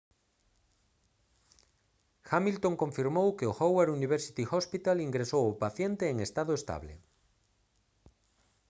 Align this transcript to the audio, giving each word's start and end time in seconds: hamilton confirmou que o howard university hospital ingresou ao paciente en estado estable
hamilton 2.31 2.75
confirmou 2.83 3.27
que 3.37 3.47
o 3.51 3.55
howard 3.59 3.95
university 3.99 4.43
hospital 4.53 4.97
ingresou 5.07 5.41
ao 5.45 5.59
paciente 5.63 6.05
en 6.07 6.17
estado 6.27 6.53
estable 6.59 6.93